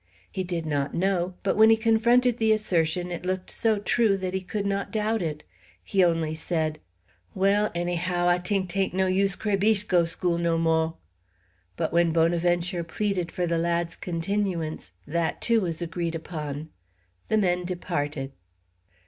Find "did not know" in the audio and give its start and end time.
0.43-1.35